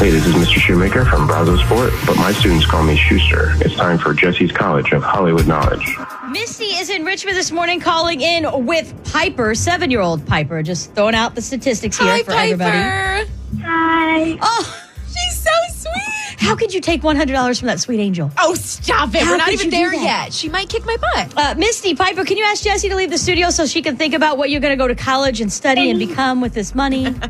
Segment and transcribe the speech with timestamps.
[0.00, 0.58] Hey, this is Mr.
[0.58, 3.52] Shoemaker from Brazosport, but my students call me Schuster.
[3.60, 5.94] It's time for Jessie's College of Hollywood Knowledge.
[6.30, 10.62] Misty is in Richmond this morning calling in with Piper, seven year old Piper.
[10.62, 12.62] Just throwing out the statistics here Hi, for Piper.
[12.62, 13.30] everybody.
[13.62, 14.38] Hi.
[14.40, 16.38] Oh, She's so sweet.
[16.40, 18.30] how could you take $100 from that sweet angel?
[18.38, 19.20] Oh, stop it.
[19.20, 20.24] How We're not could even you do there that?
[20.24, 20.32] yet.
[20.32, 21.34] She might kick my butt.
[21.36, 24.14] Uh, Misty, Piper, can you ask Jessie to leave the studio so she can think
[24.14, 27.14] about what you're going to go to college and study and become with this money?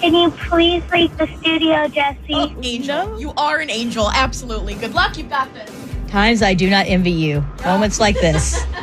[0.00, 2.18] Can you please leave the studio, Jessie?
[2.30, 3.18] Oh, angel.
[3.18, 4.10] You are an angel.
[4.10, 4.74] Absolutely.
[4.74, 5.16] Good luck.
[5.16, 5.70] You've got this.
[6.08, 7.44] Times I do not envy you.
[7.64, 8.64] Moments like this.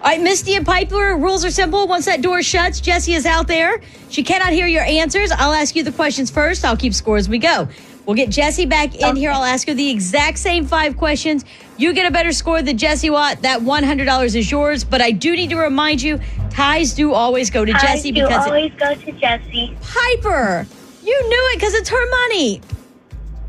[0.00, 1.88] All right, Misty and Piper, rules are simple.
[1.88, 3.80] Once that door shuts, Jessie is out there.
[4.10, 5.32] She cannot hear your answers.
[5.32, 6.64] I'll ask you the questions first.
[6.64, 7.68] I'll keep score as we go.
[8.06, 9.30] We'll get Jessie back in here.
[9.30, 11.44] I'll ask her the exact same five questions.
[11.76, 13.42] You get a better score than Jessie Watt.
[13.42, 14.82] That $100 is yours.
[14.82, 16.18] But I do need to remind you,
[16.58, 19.76] ties do always go to I Jessie do because it- always go to Jessie.
[19.80, 20.66] Piper,
[21.04, 22.60] you knew it because it's her money.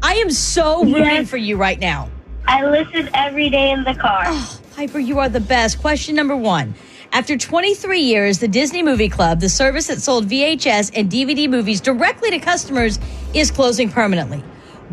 [0.03, 1.29] I am so rooting Yes.
[1.29, 2.09] for you right now.
[2.47, 4.23] I listen every day in the car.
[4.27, 5.79] Oh, Piper, you are the best.
[5.81, 6.75] Question number one.
[7.11, 11.81] After 23 years, the Disney Movie Club, the service that sold VHS and DVD movies
[11.81, 12.99] directly to customers,
[13.33, 14.43] is closing permanently.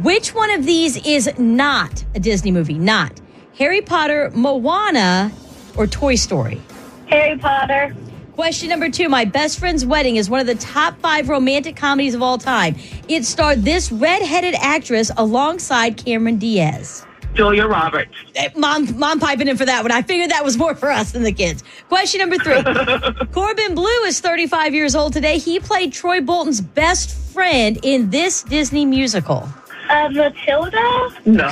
[0.02, 2.78] Which one of these is not a Disney movie?
[2.78, 3.12] Not
[3.58, 5.30] Harry Potter, Moana,
[5.76, 6.60] or Toy Story?
[7.08, 7.94] Harry Potter.
[8.36, 9.08] Question number two.
[9.08, 12.76] My best friend's wedding is one of the top five romantic comedies of all time.
[13.08, 17.06] It starred this redheaded actress alongside Cameron Diaz.
[17.32, 18.12] Julia Roberts.
[18.34, 19.90] Eh, Mom, mom piping in for that one.
[19.90, 21.64] I figured that was more for us than the kids.
[21.88, 22.62] Question number three.
[23.32, 25.38] Corbin Bleu is 35 years old today.
[25.38, 29.48] He played Troy Bolton's best friend in this Disney musical.
[29.88, 31.08] Uh, Matilda.
[31.24, 31.50] No.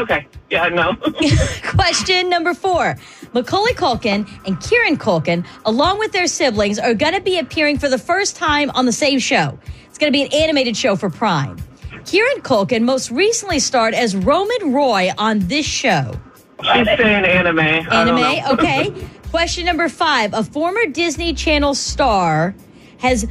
[0.00, 0.26] Okay.
[0.50, 0.94] Yeah, no.
[1.64, 2.96] Question number four.
[3.32, 7.88] Macaulay Culkin and Kieran Culkin, along with their siblings, are going to be appearing for
[7.88, 9.58] the first time on the same show.
[9.86, 11.56] It's going to be an animated show for Prime.
[12.04, 16.18] Kieran Culkin most recently starred as Roman Roy on this show.
[16.62, 17.58] She's saying anime.
[17.58, 18.92] Anime, okay.
[19.30, 20.34] Question number five.
[20.34, 22.54] A former Disney Channel star
[22.98, 23.26] has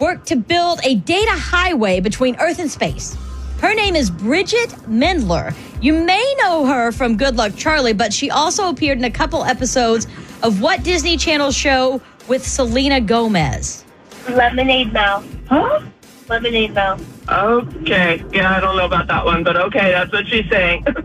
[0.00, 3.16] worked to build a data highway between Earth and space.
[3.58, 5.54] Her name is Bridgit Mendler.
[5.84, 9.44] You may know her from Good Luck Charlie, but she also appeared in a couple
[9.44, 10.06] episodes
[10.42, 13.84] of what Disney Channel show with Selena Gomez?
[14.30, 15.26] Lemonade Mouth.
[15.46, 15.82] Huh?
[16.30, 17.04] Lemonade Mouth.
[17.30, 18.24] Okay.
[18.32, 20.86] Yeah, I don't know about that one, but okay, that's what she's saying.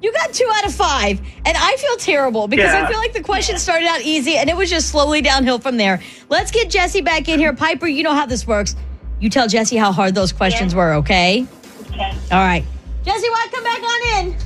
[0.00, 3.22] You got two out of five, and I feel terrible because I feel like the
[3.22, 6.00] question started out easy and it was just slowly downhill from there.
[6.28, 7.52] Let's get Jessie back in here.
[7.52, 8.74] Piper, you know how this works.
[9.20, 10.78] You tell Jessie how hard those questions Yeah.
[10.78, 11.46] were, okay?
[11.92, 12.10] Okay.
[12.32, 12.64] All right.
[13.04, 14.36] Jessie, why come back on in?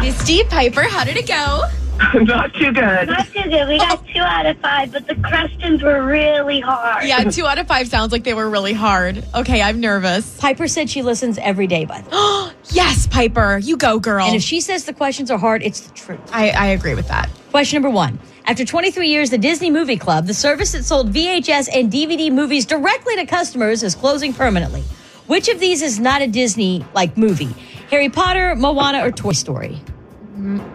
[0.00, 1.64] Misty Piper, how did it go?
[2.14, 3.08] Not too good.
[3.08, 3.68] Not too good.
[3.68, 7.04] We got two out of five, but the questions were really hard.
[7.04, 9.22] Yeah, two out of five sounds like they were really hard.
[9.34, 10.38] Okay, I'm nervous.
[10.38, 12.52] Piper said she listens every day, by the way.
[12.72, 14.26] Yes, Piper, you go, girl.
[14.26, 16.20] And if she says the questions are hard, it's the truth.
[16.32, 17.28] I, I agree with that.
[17.50, 18.18] Question number one.
[18.50, 22.66] After 23 years, the Disney Movie Club, the service that sold VHS and DVD movies
[22.66, 24.82] directly to customers, is closing permanently.
[25.28, 27.54] Which of these is not a Disney like movie?
[27.92, 29.80] Harry Potter, Moana, or Toy Story?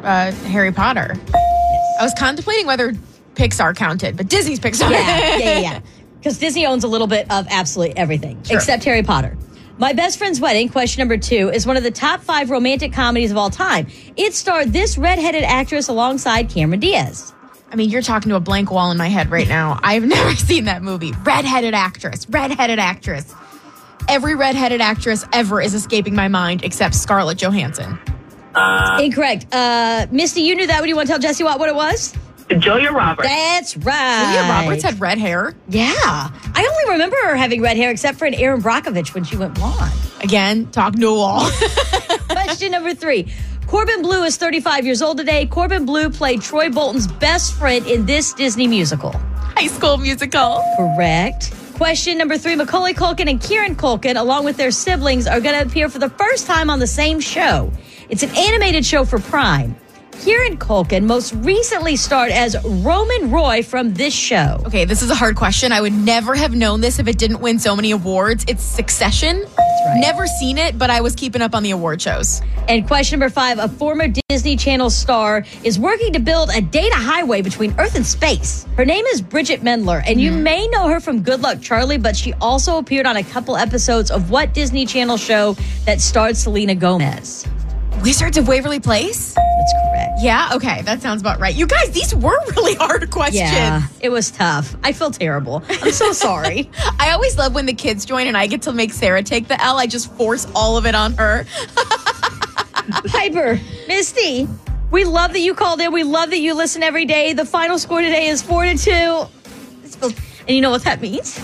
[0.03, 1.17] Uh, Harry Potter.
[1.33, 2.93] I was contemplating whether
[3.33, 4.89] Pixar counted, but Disney's Pixar.
[4.89, 5.81] Yeah, yeah, yeah, yeah.
[6.15, 9.37] Because Disney owns a little bit of absolutely everything except Harry Potter.
[9.77, 13.31] My Best Friend's Wedding, question number two, is one of the top five romantic comedies
[13.31, 13.87] of all time.
[14.15, 17.33] It starred this redheaded actress alongside Cameron Diaz.
[17.71, 19.79] I mean, you're talking to a blank wall in my head right now.
[19.83, 21.13] I've never seen that movie.
[21.23, 23.33] Redheaded actress, redheaded actress.
[24.07, 27.97] Every redheaded actress ever is escaping my mind except Scarlett Johansson.
[28.99, 29.47] Incorrect.
[29.51, 30.79] Uh, Misty, you knew that.
[30.79, 32.15] What do you want to tell Jessie what, what it was?
[32.59, 33.27] Julia Roberts.
[33.27, 34.33] That's right.
[34.33, 35.55] Julia Roberts had red hair.
[35.67, 35.93] Yeah.
[35.97, 39.55] I only remember her having red hair except for an Erin Brockovich when she went
[39.55, 39.91] blonde.
[40.21, 41.49] Again, talking to a wall.
[42.29, 43.31] Question number three.
[43.67, 45.47] Corbin Bleu is 35 years old today.
[45.47, 49.11] Corbin Bleu played Troy Bolton's best friend in this Disney musical.
[49.11, 50.63] High School Musical.
[50.77, 51.51] Correct.
[51.73, 55.67] Question number three Macaulay Culkin and Kieran Culkin, along with their siblings, are going to
[55.67, 57.71] appear for the first time on the same show.
[58.07, 59.75] It's an animated show for Prime.
[60.21, 64.61] Kieran Culkin most recently starred as Roman Roy from this show.
[64.65, 65.71] Okay, this is a hard question.
[65.71, 68.45] I would never have known this if it didn't win so many awards.
[68.47, 69.45] It's Succession.
[69.85, 69.99] Right.
[69.99, 72.41] Never seen it, but I was keeping up on the award shows.
[72.67, 76.95] And question number five a former Disney Channel star is working to build a data
[76.95, 78.65] highway between Earth and space.
[78.77, 80.43] Her name is Bridgit Mendler, and you hmm.
[80.43, 84.09] may know her from Good Luck Charlie, but she also appeared on a couple episodes
[84.09, 85.55] of what Disney Channel show
[85.85, 87.45] that starred Selena Gomez?
[88.05, 89.33] Wizards of Waverly Place?
[89.33, 90.19] That's correct.
[90.21, 91.55] Yeah, okay, that sounds about right.
[91.55, 93.51] You guys, these were really hard questions.
[93.51, 94.75] Yeah, it was tough.
[94.83, 95.63] I feel terrible.
[95.67, 96.69] I'm so sorry.
[96.99, 99.59] I always love when the kids join and I get to make Sarah take the
[99.59, 99.79] L.
[99.79, 101.47] I just force all of it on her.
[103.07, 104.47] Piper, Misty,
[104.91, 105.91] we love that you called in.
[105.91, 107.33] We love that you listen every day.
[107.33, 109.25] The final score today is four to two.
[110.47, 111.41] And you know what that means?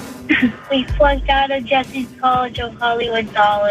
[0.69, 3.70] We flunked out of Jessie's College of Hollywood Knowledge.